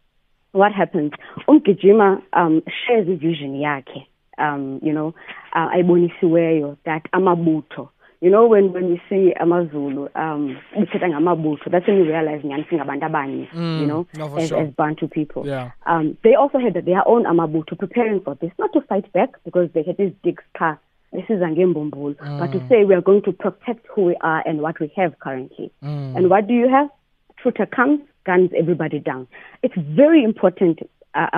what 0.52 0.72
happens? 0.72 1.12
Umgijima 1.48 2.22
um, 2.34 2.62
shares 2.86 3.08
a 3.08 3.16
vision 3.16 3.56
yakhe, 3.56 4.06
um, 4.38 4.80
you 4.84 4.94
know, 4.94 5.16
uh, 5.54 5.70
ayibonisiweyo 5.70 6.78
that 6.86 7.04
amabutho 7.14 7.90
you 8.22 8.30
know 8.32 8.48
when 8.48 8.74
when 8.74 8.86
we 8.92 9.02
see 9.10 9.34
amazulu 9.40 10.08
um 10.16 10.58
bethetha 10.80 11.08
ngamabutho 11.10 11.70
that's 11.72 11.88
when 11.88 11.98
you 11.98 12.04
realize 12.06 12.44
nyani 12.44 12.66
singabantu 12.70 13.06
abanye 13.06 13.48
Mm, 13.54 13.80
you 13.82 13.88
know 13.88 14.06
no, 14.18 14.36
as, 14.38 14.50
sure. 14.50 14.62
as 14.62 14.70
bantu 14.78 15.08
people. 15.08 15.46
Yeah. 15.48 15.72
um 15.86 16.18
they 16.24 16.36
also 16.36 16.58
had 16.60 16.74
their 16.86 17.04
own 17.08 17.24
amabutho 17.26 17.76
preparing 17.78 18.20
for 18.22 18.36
this 18.36 18.52
not 18.60 18.74
to 18.74 18.82
fight 18.82 19.12
back 19.14 19.30
because 19.46 19.70
they 19.74 19.84
had 19.84 19.98
this 19.98 20.12
big 20.24 20.42
scar 20.50 20.80
this 21.14 21.26
is 21.30 21.40
ngembumbulo 21.42 22.16
but 22.40 22.52
to 22.52 22.60
say 22.70 22.84
we 22.86 22.96
are 22.96 23.02
going 23.02 23.22
to 23.22 23.32
protect 23.32 23.86
who 23.96 24.02
we 24.06 24.16
are 24.22 24.42
and 24.48 24.62
what 24.62 24.80
we 24.80 24.92
have 24.96 25.18
currently. 25.20 25.72
And 25.82 26.30
what 26.30 26.48
do 26.48 26.54
you 26.54 26.68
have? 26.70 26.90
Truter 27.38 27.66
comes 27.66 28.02
guns 28.26 28.52
everybody 28.58 29.00
down. 29.00 29.28
It's 29.64 29.76
very 29.78 30.22
important 30.24 30.80
uh, 31.14 31.30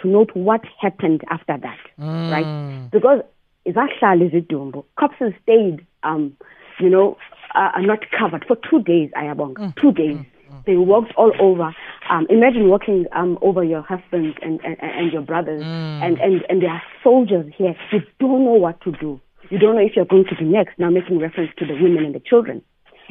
to 0.00 0.08
note 0.08 0.30
what 0.34 0.62
happened 0.80 1.22
after 1.28 1.56
that 1.58 1.78
right? 1.98 2.90
Because 2.92 3.20
zahlala 3.66 4.24
izidumbu 4.30 4.84
cops 4.96 5.16
stayed 5.42 5.84
um 6.02 6.36
you 6.78 6.88
know 6.88 7.16
uh, 7.54 7.70
are 7.74 7.82
not 7.82 8.00
covered. 8.16 8.44
For 8.46 8.56
two 8.68 8.82
days 8.82 9.10
ayabonga 9.16 9.74
two 9.76 9.92
days. 9.92 10.18
They 10.66 10.76
walked 10.76 11.12
all 11.16 11.32
over. 11.40 11.74
Um 12.10 12.26
imagine 12.28 12.68
walking 12.68 13.06
um 13.12 13.38
over 13.40 13.62
your 13.64 13.82
husbands 13.82 14.36
and 14.42 14.60
and, 14.64 14.76
and 14.82 15.12
your 15.12 15.22
brothers. 15.22 15.62
And 16.04 16.18
and 16.20 16.44
and 16.48 16.62
there 16.62 16.70
are 16.70 16.82
soldiers 17.02 17.46
here. 17.56 17.74
You 17.92 18.00
don't 18.18 18.44
know 18.44 18.58
what 18.66 18.80
to 18.82 18.92
do. 18.92 19.20
You 19.50 19.58
don't 19.58 19.74
know 19.76 19.82
if 19.82 19.96
you're 19.96 20.04
going 20.04 20.26
to 20.26 20.36
be 20.36 20.44
next. 20.44 20.78
Now 20.78 20.90
making 20.90 21.18
reference 21.18 21.50
to 21.58 21.66
the 21.66 21.74
women 21.74 22.04
and 22.04 22.14
the 22.14 22.20
children. 22.20 22.62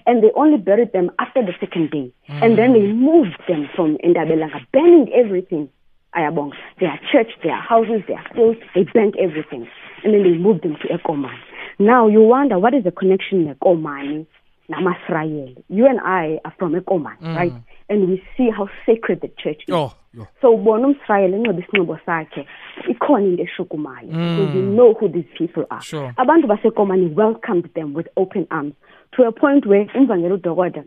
And 0.05 0.24
they 0.24 0.31
only 0.36 0.58
buried 0.58 0.93
them 0.93 1.12
after 1.19 1.41
the 1.41 1.53
second 1.60 1.91
day. 1.91 2.13
And 2.29 2.58
then 2.58 2.72
they 2.74 2.88
moved 2.93 3.38
them 3.48 3.67
from 3.75 3.98
Indabelanga 3.98 4.65
burning 4.72 5.12
everything. 5.13 5.69
Ayabong. 6.15 6.53
Their 6.79 7.00
church, 7.12 7.31
their 7.43 7.60
houses, 7.60 8.01
their 8.08 8.24
schools, 8.31 8.58
they 8.74 8.84
burnt 8.93 9.15
everything. 9.19 9.67
And 10.03 10.13
then 10.13 10.24
they 10.24 10.38
moved 10.38 10.63
them 10.63 10.75
to 10.81 10.88
Ekomani. 10.88 11.38
Now 11.79 12.07
you 12.07 12.21
wonder 12.21 12.59
what 12.59 12.74
is 12.74 12.83
the 12.83 12.91
connection 12.91 13.48
in 13.48 13.55
Ekomani, 13.55 14.25
Namasrael. 14.69 15.63
You 15.69 15.88
and 15.88 16.00
I 16.01 16.39
are 16.45 16.53
from 16.59 16.74
Ekomani, 16.74 17.36
right? 17.36 17.53
And 17.88 18.09
we 18.09 18.24
see 18.38 18.50
how 18.50 18.67
sacred 18.86 19.21
the 19.21 19.29
church 19.41 19.63
is. 19.67 19.74
Oh, 19.74 19.93
yeah. 20.13 20.25
So 20.41 20.57
ubona 20.57 20.88
umsrayeli 20.88 21.36
enxiba 21.36 21.63
isinxibo 21.63 22.00
sakhe 22.05 22.45
ikhona 22.89 23.25
into 23.27 23.43
eshukumayo 23.43 24.07
because 24.09 24.55
you 24.55 24.62
know 24.62 24.93
who 24.93 25.07
these 25.07 25.29
people 25.38 25.65
are. 25.71 25.81
Sure. 25.81 26.13
Abantu 26.17 26.48
basekomani 26.48 27.13
welcomed 27.13 27.69
them 27.75 27.93
with 27.93 28.07
open 28.17 28.45
arms 28.51 28.74
to 29.15 29.24
a 29.24 29.31
point 29.31 29.65
where 29.65 29.86
umvangelo 29.95 30.38
udokoda 30.38 30.83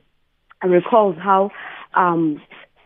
recalls 0.63 1.17
how 1.19 1.51
um 1.95 2.41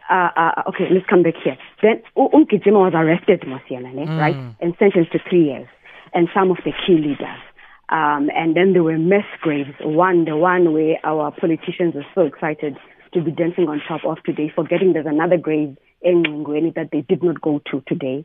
uh, 0.09 0.31
uh, 0.37 0.63
okay, 0.69 0.87
let's 0.91 1.05
come 1.07 1.23
back 1.25 1.35
here. 1.43 1.59
Then 1.83 2.01
Umgijima 2.17 2.79
was 2.79 2.93
arrested, 2.95 3.41
Mosiana, 3.41 3.93
ne, 3.93 4.07
right, 4.17 4.37
and 4.61 4.73
sentenced 4.79 5.11
to 5.13 5.19
three 5.29 5.47
years, 5.47 5.67
and 6.15 6.29
some 6.33 6.53
of 6.53 6.59
the 6.65 6.73
key 6.87 6.95
leaders. 6.97 7.41
Um, 7.89 8.31
and 8.35 8.57
then 8.57 8.73
there 8.73 8.83
were 8.83 8.99
mass 8.99 9.27
graves. 9.41 9.75
One, 9.81 10.25
the 10.25 10.37
one 10.37 10.73
where 10.73 10.99
our 11.05 11.31
politicians 11.31 11.95
were 11.95 12.07
so 12.15 12.23
excited 12.23 12.77
to 13.15 13.23
be 13.23 13.31
dancing 13.31 13.69
on 13.69 13.81
top 13.87 14.05
of 14.05 14.23
today, 14.25 14.53
forgetting 14.55 14.93
there's 14.93 15.07
another 15.07 15.37
grave 15.37 15.77
in 16.03 16.23
Ngweni 16.25 16.75
that 16.75 16.91
they 16.91 17.03
did 17.03 17.23
not 17.23 17.41
go 17.41 17.63
to 17.71 17.83
today. 17.87 18.25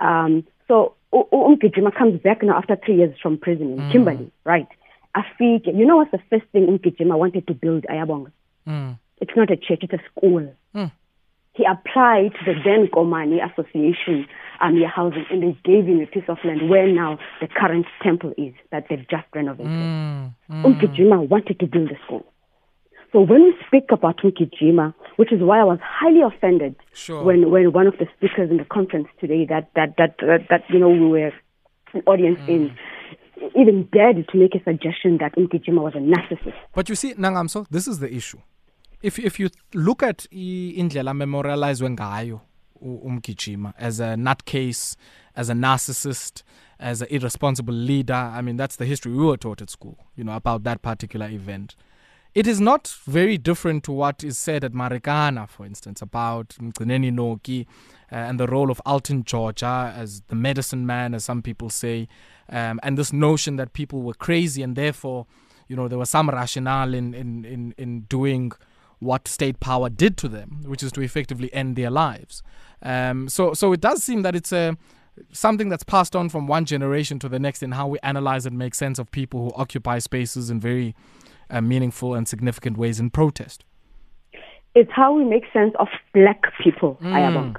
Um, 0.00 0.46
so 0.68 0.94
Umgijima 1.12 1.94
comes 1.94 2.20
back 2.20 2.42
now 2.42 2.56
after 2.56 2.76
three 2.76 2.96
years 2.96 3.14
from 3.20 3.38
prison 3.38 3.78
in 3.78 3.90
Kimberley, 3.90 4.30
right? 4.44 4.68
Afike, 5.16 5.66
you 5.66 5.84
know 5.84 5.96
what's 5.96 6.10
the 6.10 6.20
first 6.30 6.46
thing 6.52 6.66
Umgijima 6.66 7.18
wanted 7.18 7.46
to 7.48 7.54
build, 7.54 7.84
Ayabonga? 7.90 8.32
Mm. 8.66 8.98
It's 9.20 9.32
not 9.36 9.50
a 9.50 9.56
church, 9.56 9.80
it's 9.82 9.92
a 9.92 10.00
school. 10.10 10.54
Mm. 10.74 10.90
He 11.54 11.64
applied 11.64 12.32
to 12.32 12.44
the 12.46 12.54
then 12.64 12.88
Komani 12.88 13.38
Association 13.42 14.26
um, 14.62 14.76
year 14.76 14.88
housing 14.88 15.26
and 15.30 15.42
they 15.42 15.58
gave 15.64 15.84
him 15.84 16.00
a 16.00 16.06
piece 16.06 16.24
of 16.28 16.38
land 16.44 16.70
where 16.70 16.86
now 16.86 17.18
the 17.40 17.48
current 17.48 17.86
temple 18.02 18.32
is 18.38 18.54
that 18.70 18.86
they've 18.88 19.06
just 19.10 19.26
renovated. 19.34 19.70
Mm. 19.70 20.34
Mm. 20.50 20.64
Umgijima 20.64 21.28
wanted 21.28 21.58
to 21.60 21.66
build 21.66 21.90
a 21.90 21.98
school. 22.06 22.24
So 23.12 23.20
when 23.20 23.42
we 23.42 23.54
speak 23.66 23.90
about 23.90 24.22
Umgijima, 24.22 24.94
which 25.16 25.30
is 25.30 25.42
why 25.42 25.60
I 25.60 25.64
was 25.64 25.78
highly 25.82 26.22
offended 26.22 26.76
Sure. 26.94 27.22
when, 27.22 27.50
when 27.50 27.72
one 27.72 27.86
of 27.86 27.94
the 27.98 28.06
speakers 28.16 28.50
in 28.50 28.56
the 28.56 28.64
conference 28.64 29.08
today 29.20 29.44
that, 29.50 29.70
that, 29.76 29.96
that, 29.98 30.16
that, 30.20 30.46
that 30.48 30.62
you 30.70 30.78
know, 30.78 30.88
we 30.88 31.06
were 31.06 31.32
an 31.92 32.02
audience 32.06 32.38
in, 32.48 32.74
even 33.54 33.88
dared 33.92 34.26
to 34.28 34.38
make 34.38 34.54
a 34.54 34.62
suggestion 34.64 35.18
that 35.18 35.34
Umgijima 35.36 35.82
was 35.82 35.94
a 35.94 35.98
narcissist. 35.98 36.54
But 36.74 36.88
you 36.88 36.94
see, 36.94 37.12
Nangamso, 37.12 37.66
this 37.68 37.86
is 37.86 37.98
the 37.98 38.10
issue. 38.10 38.38
If 39.02 39.18
if 39.18 39.40
you 39.40 39.50
look 39.74 40.02
at 40.02 40.26
indlela 40.30 41.14
memorializwe 41.14 41.90
ngayo 41.90 42.40
umgijima 42.80 43.72
as 43.78 44.00
a 44.00 44.16
nutcase, 44.16 44.96
as 45.34 45.50
a 45.50 45.54
narcissist, 45.54 46.42
as 46.78 47.02
an 47.02 47.08
irresponsible 47.10 47.74
leader, 47.74 48.14
I 48.14 48.42
mean 48.42 48.56
that's 48.56 48.76
the 48.76 48.84
history 48.84 49.12
we 49.12 49.24
were 49.24 49.36
taught 49.36 49.60
at 49.62 49.70
school, 49.70 49.98
you 50.16 50.24
know, 50.24 50.36
about 50.36 50.62
that 50.64 50.82
particular 50.82 51.28
event. 51.28 51.74
It 52.34 52.46
is 52.46 52.60
not 52.60 52.96
very 53.06 53.36
different 53.36 53.84
to 53.84 53.92
what 53.92 54.24
is 54.24 54.38
said 54.38 54.64
at 54.64 54.72
Marikana, 54.72 55.48
for 55.48 55.66
instance, 55.66 56.00
about 56.00 56.56
Mgcineni 56.60 57.12
Noki 57.12 57.66
uh, 58.10 58.14
and 58.14 58.40
the 58.40 58.46
role 58.46 58.70
of 58.70 58.80
Alton 58.86 59.24
Georgia 59.24 59.92
as 59.94 60.22
the 60.28 60.34
medicine 60.34 60.86
man, 60.86 61.12
as 61.12 61.24
some 61.24 61.42
people 61.42 61.68
say, 61.68 62.08
um, 62.48 62.80
and 62.82 62.96
this 62.96 63.12
notion 63.12 63.56
that 63.56 63.74
people 63.74 64.00
were 64.00 64.14
crazy 64.14 64.62
and 64.62 64.76
therefore, 64.76 65.26
you 65.68 65.76
know, 65.76 65.88
there 65.88 65.98
was 65.98 66.08
some 66.08 66.30
rationale 66.30 66.94
in, 66.94 67.12
in, 67.12 67.44
in, 67.44 67.74
in 67.76 68.00
doing 68.02 68.52
what 69.02 69.28
state 69.28 69.60
power 69.60 69.88
did 69.88 70.16
to 70.18 70.28
them, 70.28 70.62
which 70.64 70.82
is 70.82 70.92
to 70.92 71.00
effectively 71.00 71.52
end 71.52 71.76
their 71.76 71.90
lives. 71.90 72.42
Um, 72.82 73.28
so, 73.28 73.52
so 73.54 73.72
it 73.72 73.80
does 73.80 74.02
seem 74.02 74.22
that 74.22 74.34
it's 74.34 74.52
a 74.52 74.76
something 75.30 75.68
that's 75.68 75.84
passed 75.84 76.16
on 76.16 76.28
from 76.28 76.46
one 76.46 76.64
generation 76.64 77.18
to 77.18 77.28
the 77.28 77.38
next 77.38 77.62
in 77.62 77.72
how 77.72 77.86
we 77.86 77.98
analyze 78.02 78.46
and 78.46 78.56
make 78.56 78.74
sense 78.74 78.98
of 78.98 79.10
people 79.10 79.44
who 79.44 79.52
occupy 79.56 79.98
spaces 79.98 80.48
in 80.48 80.58
very 80.58 80.94
uh, 81.50 81.60
meaningful 81.60 82.14
and 82.14 82.26
significant 82.26 82.78
ways 82.78 82.98
in 82.98 83.10
protest. 83.10 83.64
It's 84.74 84.90
how 84.90 85.12
we 85.12 85.24
make 85.24 85.44
sense 85.52 85.74
of 85.78 85.88
black 86.14 86.44
people, 86.62 86.98
Ayabong. 87.02 87.56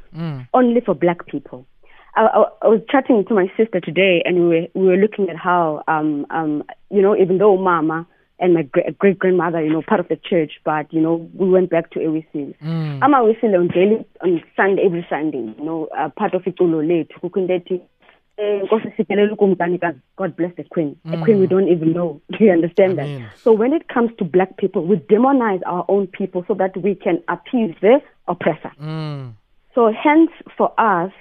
Only 0.53 0.81
for 0.81 0.95
black 0.95 1.27
people. 1.27 1.67
I, 2.15 2.25
I, 2.25 2.43
I 2.63 2.67
was 2.67 2.81
chatting 2.89 3.23
to 3.27 3.33
my 3.35 3.51
sister 3.55 3.79
today, 3.79 4.23
and 4.25 4.35
we 4.37 4.45
were 4.47 4.67
we 4.73 4.87
were 4.87 4.97
looking 4.97 5.29
at 5.29 5.35
how, 5.35 5.83
um, 5.87 6.25
um, 6.31 6.63
you 6.89 7.01
know, 7.01 7.15
even 7.15 7.37
though 7.37 7.55
Mama 7.57 8.07
and 8.39 8.53
my 8.53 8.63
great 8.63 9.19
grandmother, 9.19 9.63
you 9.63 9.71
know, 9.71 9.81
part 9.81 9.99
of 9.99 10.07
the 10.07 10.15
church, 10.17 10.53
but 10.65 10.91
you 10.91 11.01
know, 11.01 11.29
we 11.33 11.49
went 11.49 11.69
back 11.69 11.91
to 11.91 11.99
Ewisil. 11.99 12.55
Mm. 12.59 13.01
Ama 13.01 13.17
Ewisil 13.17 13.57
on 13.57 13.67
daily 13.67 14.05
on 14.21 14.43
Sunday, 14.55 14.83
every 14.85 15.05
Sunday, 15.09 15.53
you 15.57 15.65
know, 15.65 15.87
uh, 15.97 16.09
part 16.09 16.33
of 16.33 16.43
it 16.45 16.59
late. 16.59 17.11
Siphelele 18.97 19.35
kumkanikazi. 19.35 19.99
God 20.15 20.35
bless 20.35 20.55
the 20.55 20.63
queen. 20.63 20.95
A 21.05 21.23
queen 21.23 21.39
we 21.39 21.47
don't 21.47 21.67
even 21.67 21.93
know. 21.93 22.21
Do 22.31 22.45
you 22.45 22.51
understand 22.51 22.99
Amen. 22.99 23.23
that? 23.23 23.39
So 23.39 23.51
when 23.51 23.73
it 23.73 23.87
comes 23.87 24.11
to 24.17 24.23
black 24.23 24.57
people, 24.57 24.85
we 24.85 24.97
demonize 24.97 25.61
our 25.65 25.85
own 25.87 26.07
people 26.07 26.43
so 26.47 26.53
that 26.55 26.75
we 26.77 26.95
can 26.95 27.21
appease 27.27 27.75
the 27.81 28.01
oppressor. 28.27 28.71
Mm. 28.81 29.33
So 29.75 29.91
hence 29.91 30.29
for 30.55 30.71
us, 30.79 31.11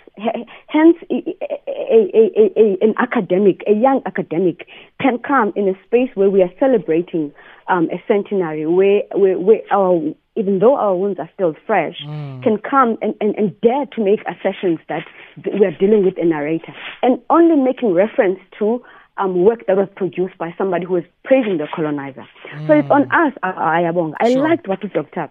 hence 0.68 0.96
a, 1.10 1.36
a, 1.68 2.50
a, 2.56 2.78
an 2.82 2.94
academic, 2.98 3.62
a 3.66 3.72
young 3.72 4.02
academic 4.04 4.66
can 5.00 5.18
come 5.18 5.52
in 5.56 5.68
a 5.68 5.74
space 5.86 6.10
where 6.14 6.28
we 6.28 6.42
are 6.42 6.50
celebrating 6.60 7.32
um, 7.68 7.88
a 7.90 8.02
centenary, 8.06 8.66
where, 8.66 9.02
where, 9.14 9.38
where 9.38 9.60
our, 9.70 10.00
even 10.36 10.58
though 10.58 10.76
our 10.76 10.94
wounds 10.94 11.18
are 11.18 11.30
still 11.34 11.54
fresh, 11.66 11.96
can 12.42 12.58
come 12.58 12.98
and, 13.00 13.14
and, 13.20 13.34
and 13.36 13.58
dare 13.62 13.86
to 13.86 14.04
make 14.04 14.20
assertions 14.28 14.80
that 14.88 15.06
we 15.58 15.64
are 15.64 15.76
dealing 15.78 16.04
with 16.04 16.14
a 16.18 16.24
narrator 16.24 16.74
and 17.02 17.20
only 17.30 17.56
making 17.56 17.94
reference 17.94 18.38
to 18.58 18.82
um, 19.16 19.44
work 19.44 19.66
that 19.66 19.76
was 19.76 19.88
produced 19.96 20.36
by 20.38 20.54
somebody 20.58 20.84
who 20.84 20.96
is 20.96 21.04
praising 21.24 21.58
the 21.58 21.68
colonizer. 21.74 22.26
So 22.66 22.72
it's 22.74 22.88
on 22.90 23.04
us, 23.12 23.32
uh, 23.42 23.52
Ayabong. 23.52 24.14
I 24.20 24.32
Sure. 24.32 24.42
liked 24.42 24.66
what 24.68 24.80
the 24.80 24.88
doctor 24.88 25.30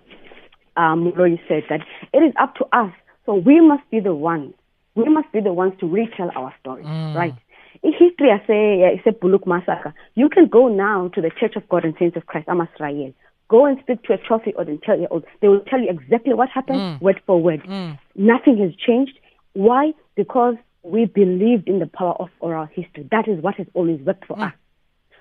um, 0.77 1.11
Roy 1.11 1.39
said 1.47 1.63
that 1.69 1.81
it 2.13 2.19
is 2.19 2.33
up 2.39 2.55
to 2.55 2.65
us. 2.71 2.91
So 3.25 3.35
we 3.35 3.61
must 3.61 3.89
be 3.89 3.99
the 3.99 4.13
ones. 4.13 4.53
We 4.95 5.05
must 5.05 5.31
be 5.31 5.39
the 5.39 5.53
ones 5.53 5.73
to 5.79 5.87
retell 5.87 6.31
our 6.35 6.53
story, 6.59 6.83
mm. 6.83 7.15
right? 7.15 7.35
In 7.83 7.93
history, 7.93 8.29
I 8.31 8.45
say, 8.45 8.83
I 8.83 9.01
say 9.03 9.11
Buluk 9.11 9.47
massacre. 9.47 9.93
You 10.15 10.29
can 10.29 10.47
go 10.47 10.67
now 10.67 11.07
to 11.09 11.21
the 11.21 11.31
Church 11.39 11.55
of 11.55 11.67
God 11.69 11.85
and 11.85 11.95
Saints 11.97 12.17
of 12.17 12.25
Christ, 12.25 12.47
Amasrael. 12.47 13.13
Go 13.47 13.65
and 13.65 13.79
speak 13.81 14.03
to 14.03 14.13
a 14.13 14.17
12 14.17 14.41
year 14.47 14.55
old 14.57 14.67
and 14.67 14.81
tell 14.83 14.97
year 14.97 15.07
old. 15.09 15.25
They 15.41 15.47
will 15.47 15.61
tell 15.61 15.79
you 15.79 15.89
exactly 15.89 16.33
what 16.33 16.49
happened, 16.49 16.79
mm. 16.79 17.01
word 17.01 17.21
for 17.25 17.41
word. 17.41 17.63
Mm. 17.63 17.97
Nothing 18.15 18.57
has 18.57 18.71
changed. 18.75 19.13
Why? 19.53 19.93
Because 20.15 20.55
we 20.83 21.05
believed 21.05 21.67
in 21.67 21.79
the 21.79 21.87
power 21.87 22.15
of 22.19 22.29
oral 22.39 22.65
history. 22.65 23.07
That 23.11 23.27
is 23.27 23.41
what 23.41 23.55
has 23.55 23.67
always 23.73 23.99
worked 24.01 24.25
for 24.25 24.39
us. 24.39 24.53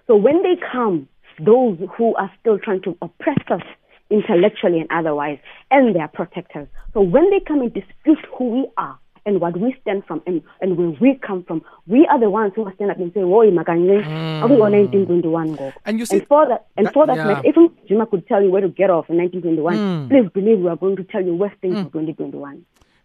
So 0.07 0.17
when 0.17 0.43
they 0.43 0.57
come, 0.73 1.09
those 1.39 1.79
who 1.97 2.15
are 2.17 2.31
still 2.41 2.59
trying 2.59 2.83
to 2.83 2.97
oppress 3.03 3.39
us 3.51 3.63
intellectually 4.11 4.81
and 4.81 4.89
otherwise, 4.91 5.39
and 5.71 5.95
their 5.95 6.09
protectors. 6.09 6.69
So 6.95 7.01
when 7.01 7.31
they 7.31 7.41
come 7.41 7.61
and 7.61 7.73
dispute 7.73 8.19
who 8.37 8.45
we 8.51 8.69
are 8.77 8.99
and 9.27 9.39
what 9.41 9.55
we 9.59 9.77
stand 9.83 10.03
from 10.07 10.23
and, 10.27 10.43
and 10.63 10.79
where 10.79 10.89
we 11.01 11.15
come 11.27 11.45
from. 11.45 11.61
We 11.87 12.07
are 12.07 12.19
the 12.19 12.31
ones 12.31 12.53
who 12.57 12.65
are 12.67 12.75
stand 12.75 12.91
up 12.91 12.97
and 12.99 13.13
say, 13.13 13.21
"Woy, 13.21 13.51
makanye, 13.53 14.03
mm. 14.03 14.43
1921 14.59 15.57
go." 15.57 15.73
And 15.85 15.99
you 15.99 16.07
see, 16.07 16.19
and 16.19 16.27
for 16.27 16.49
that, 16.49 16.67
and 16.77 16.87
that- 16.87 16.95
for 16.95 17.07
that 17.07 17.17
yeah. 17.17 17.27
matter, 17.27 17.43
if 17.49 17.55
Jima 17.89 18.09
could 18.11 18.27
tell 18.27 18.43
you 18.43 18.51
where 18.51 18.63
to 18.63 18.69
get 18.69 18.89
off 18.91 19.11
in 19.11 19.17
1921, 19.19 19.77
Mm. 19.77 20.09
please 20.09 20.31
believe 20.35 20.61
we 20.61 20.69
are 20.71 20.77
going 20.77 20.97
to 20.97 21.05
tell 21.05 21.23
you 21.25 21.35
worse 21.37 21.55
things 21.61 21.77
in 21.79 21.91
2021. 21.91 22.63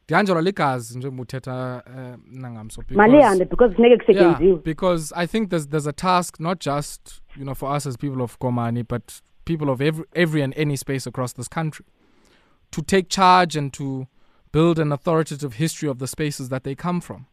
ndihanjelwa 0.07 0.41
ligazi 0.41 0.97
njengoba 0.97 1.21
uthetha 1.21 1.83
um 1.87 2.21
nangamso 2.41 2.83
Mali 2.89 3.11
because- 3.13 3.21
yande 3.23 3.45
because 3.45 3.75
kusetyenziwe. 3.75 4.59
because 4.63 5.13
I 5.23 5.27
think 5.27 5.49
there's 5.49 5.67
there's 5.69 5.87
a 5.87 5.93
task 5.93 6.39
not 6.39 6.59
just 6.65 7.21
you 7.37 7.43
know 7.43 7.55
for 7.55 7.75
us 7.77 7.87
as 7.87 7.97
people 7.97 8.21
of 8.23 8.37
Komani, 8.39 8.83
but 8.83 9.03
people 9.45 9.69
of 9.69 9.81
every 9.81 10.05
every 10.15 10.41
and 10.41 10.53
any 10.57 10.75
space 10.75 11.05
across 11.07 11.33
this 11.33 11.47
country, 11.47 11.85
to 12.71 12.81
take 12.81 13.09
charge 13.09 13.55
and 13.55 13.71
to 13.73 14.07
build 14.51 14.79
an 14.79 14.91
authoritative 14.91 15.53
history 15.55 15.89
of 15.89 15.99
the 15.99 16.07
spaces 16.07 16.49
that 16.49 16.63
they 16.63 16.75
come 16.75 17.01
from. 17.01 17.25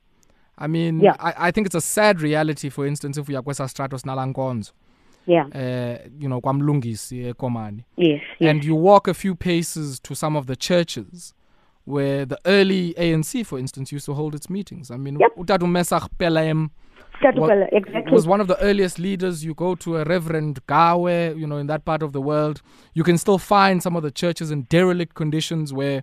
I 0.59 0.67
mean, 0.67 1.01
Yeah. 1.01 1.17
I, 1.19 1.49
I 1.49 1.51
think 1.51 1.67
it's 1.67 1.75
a 1.77 1.81
sad 1.81 2.21
reality. 2.21 2.69
For 2.69 2.87
instance, 2.87 3.17
if 3.17 3.29
we 3.29 3.35
are 3.37 3.43
kwesa 3.43 3.67
stratos 3.69 4.05
nalankonzo, 4.05 4.73
Yeah. 5.27 5.47
uh, 5.55 5.99
you 6.19 6.29
know, 6.29 6.41
kwamlungisi 6.41 7.33
Komani, 7.35 7.85
Yes. 7.97 8.21
Yes. 8.41 8.51
and 8.51 8.65
you 8.65 8.75
walk 8.75 9.09
a 9.09 9.15
few 9.15 9.35
paces 9.35 10.01
to 10.01 10.15
some 10.15 10.37
of 10.37 10.47
the 10.47 10.57
churches 10.57 11.35
where 11.85 12.25
the 12.25 12.39
early 12.47 12.95
ANC, 12.99 13.45
for 13.45 13.59
instance, 13.59 13.93
used 13.93 14.07
to 14.07 14.15
hold 14.15 14.35
its 14.35 14.49
meetings. 14.49 14.91
I 14.91 14.97
mean, 14.97 15.19
Yep. 15.19 15.37
Utatu 15.37 15.67
Mesach 15.67 16.09
Statukwela, 17.21 17.69
exactly. 17.73 18.13
was 18.13 18.27
one 18.27 18.41
of 18.41 18.49
the 18.49 18.59
earliest 18.61 18.99
leaders. 18.99 19.45
You 19.45 19.55
go 19.55 19.75
to 19.77 19.99
a 19.99 20.05
Reverend 20.05 20.65
Gawe, 20.67 21.35
you 21.37 21.47
know, 21.47 21.59
in 21.59 21.67
that 21.69 21.85
part 21.85 22.03
of 22.03 22.13
the 22.13 22.21
world, 22.21 22.63
you 22.95 23.05
can 23.05 23.17
still 23.19 23.39
find 23.39 23.83
some 23.83 23.95
of 23.97 24.03
the 24.03 24.11
churches 24.11 24.51
in 24.51 24.63
derelict 24.63 25.15
conditions 25.15 25.73
where 25.73 26.03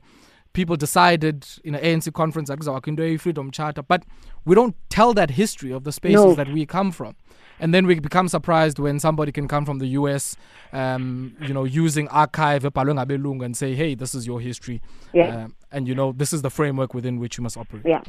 people 0.53 0.75
decided 0.75 1.45
in 1.63 1.75
an 1.75 1.83
ANC 1.83 2.11
conference, 2.13 2.49
like 2.49 3.19
Freedom 3.19 3.51
Charter, 3.51 3.83
but 3.83 4.03
we 4.45 4.55
don't 4.55 4.75
tell 4.89 5.13
that 5.13 5.31
history 5.31 5.71
of 5.71 5.83
the 5.83 5.91
spaces 5.91 6.15
No. 6.15 6.33
that 6.35 6.51
we 6.51 6.65
come 6.65 6.91
from. 6.91 7.15
And 7.59 7.73
then 7.73 7.85
we 7.85 7.99
become 7.99 8.27
surprised 8.27 8.79
when 8.79 8.99
somebody 8.99 9.31
can 9.31 9.47
come 9.47 9.65
from 9.65 9.79
the 9.79 9.87
US, 9.87 10.35
um, 10.71 11.35
you 11.41 11.53
know, 11.53 11.63
using 11.63 12.07
archive 12.09 12.63
and 12.65 13.57
say, 13.57 13.75
hey, 13.75 13.95
this 13.95 14.15
is 14.15 14.25
your 14.25 14.39
history. 14.39 14.81
Yeah. 15.13 15.43
Um, 15.43 15.55
and, 15.71 15.87
you 15.87 15.95
know, 15.95 16.11
this 16.11 16.33
is 16.33 16.41
the 16.41 16.49
framework 16.49 16.93
within 16.93 17.19
which 17.19 17.37
you 17.37 17.43
must 17.43 17.57
operate. 17.57 17.83
Yeah. 17.85 18.01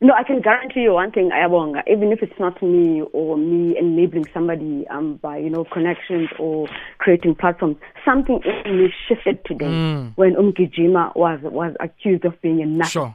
No, 0.00 0.14
I 0.14 0.22
can 0.22 0.40
guarantee 0.40 0.82
you 0.82 0.92
one 0.92 1.10
thing, 1.10 1.30
Ayabonga, 1.30 1.82
even 1.90 2.12
if 2.12 2.22
it's 2.22 2.38
not 2.38 2.62
me 2.62 3.02
or 3.12 3.36
me 3.36 3.76
enabling 3.76 4.26
somebody 4.32 4.86
um, 4.88 5.16
by, 5.16 5.38
you 5.38 5.50
know, 5.50 5.64
connections 5.64 6.28
or 6.38 6.68
creating 6.98 7.34
platforms, 7.34 7.78
something 8.04 8.40
in 8.64 8.78
me 8.78 8.94
shifted 9.08 9.44
today 9.44 9.66
Mm. 9.66 10.12
when 10.14 10.34
Umgijima 10.36 11.14
was, 11.16 11.40
was 11.42 11.74
accused 11.80 12.24
of 12.24 12.40
being 12.42 12.62
a 12.62 12.66
narcissist. 12.66 12.90
Sure. 12.90 13.12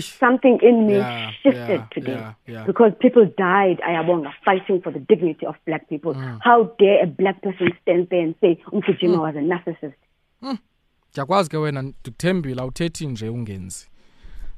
Something 0.00 0.58
in 0.62 0.86
me 0.86 0.94
Yeah, 0.94 1.30
shifted 1.42 1.80
yeah, 1.80 1.86
today 1.90 2.26
yeah, 2.46 2.64
because 2.66 2.92
people 3.00 3.26
died, 3.36 3.80
Ayabonga, 3.86 4.32
fighting 4.44 4.80
for 4.80 4.90
the 4.92 5.00
dignity 5.00 5.44
of 5.46 5.54
black 5.66 5.88
people. 5.88 6.14
Mm. 6.14 6.38
How 6.42 6.64
dare 6.78 7.02
a 7.02 7.06
black 7.06 7.42
person 7.42 7.68
stand 7.82 8.08
there 8.10 8.20
and 8.20 8.34
say 8.40 8.60
Umgijima 8.72 9.18
was 9.18 9.34
a 9.36 9.40
narcissist? 9.40 9.94
ndiyakwazi 11.12 11.50
ke 11.50 11.56
wena 11.56 11.82
ndikuthembile 11.82 12.60
awuthethi 12.62 13.06
nje 13.06 13.28
ungenzi 13.28 13.88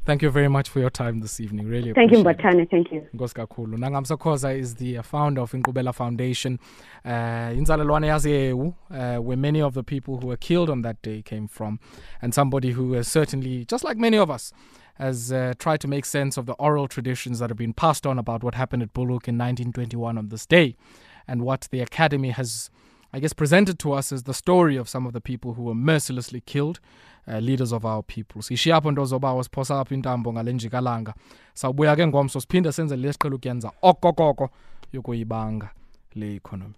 thank 0.04 0.22
you 0.22 0.30
very 0.30 0.48
much 0.48 0.70
for 0.70 0.82
your 0.82 0.92
time 0.92 1.20
this 1.20 1.40
evening 1.40 1.68
really 1.68 1.94
Thank 1.94 2.12
you. 2.12 2.18
Mbatane. 2.20 2.66
Thank 2.66 2.92
you. 2.92 3.02
Nkosi 3.14 3.34
kakhulu 3.34 3.78
Nangamso 3.78 4.16
Khoza 4.16 4.58
is 4.58 4.74
the 4.76 5.02
founder 5.02 5.42
of 5.42 5.54
Inqubela 5.54 5.92
foundation 5.92 6.58
uh, 7.04 7.58
inzalelwane 7.58 8.06
yaseyewu 8.06 8.66
uh, 8.90 8.96
where 9.26 9.36
many 9.36 9.62
of 9.62 9.74
the 9.74 9.82
people 9.82 10.12
who 10.16 10.26
were 10.28 10.36
killed 10.36 10.70
on 10.70 10.82
that 10.82 10.96
day 11.02 11.22
came 11.22 11.48
from 11.48 11.78
and 12.22 12.34
somebody 12.34 12.70
who 12.72 12.92
has 12.92 13.08
certainly 13.12 13.64
just 13.64 13.84
like 13.84 14.00
many 14.00 14.18
of 14.18 14.30
us 14.30 14.54
has 14.94 15.32
uh, 15.32 15.54
tried 15.58 15.80
to 15.80 15.88
make 15.88 16.04
sense 16.04 16.36
of 16.36 16.46
the 16.46 16.54
oral 16.54 16.88
traditions 16.88 17.38
that 17.38 17.50
have 17.50 17.58
been 17.58 17.72
passed 17.72 18.06
on 18.06 18.18
about 18.18 18.42
what 18.42 18.54
happened 18.54 18.82
at 18.82 18.92
Buluk 18.92 19.28
in 19.28 19.38
1921 19.38 20.18
on 20.18 20.28
this 20.28 20.46
day 20.46 20.76
and 21.26 21.42
what 21.42 21.68
the 21.70 21.80
academy 21.80 22.30
has 22.30 22.70
I 23.14 23.20
guess, 23.20 23.32
presented 23.32 23.78
to 23.78 23.92
us 23.92 24.10
as 24.10 24.24
the 24.24 24.34
story 24.34 24.76
of 24.76 24.88
some 24.88 25.06
of 25.06 25.12
the 25.12 25.20
people 25.20 25.54
who 25.54 25.62
were 25.62 25.74
mercilessly 25.76 26.40
killed, 26.40 26.80
uh, 27.28 27.38
leaders 27.38 27.70
of 27.70 27.84
our 27.86 28.02
people. 28.02 28.42
Sishiya 28.42 28.76
apho 28.76 28.90
nto 28.90 29.04
zobawo 29.04 29.42
siphosa 29.42 29.80
apha 29.80 29.94
intambo 29.94 30.32
ngale 30.32 30.52
njikalanga. 30.52 31.14
Sawubuya 31.54 31.96
ke 31.96 32.06
ngomso 32.06 32.40
siphinde 32.40 32.72
senze 32.72 32.96
le 32.96 33.12
siqhelo 33.12 33.38
kuyenza 33.38 33.70
okokoko 33.82 34.50
yokuyibanga 34.92 35.70
le 36.14 36.34
economy. 36.34 36.74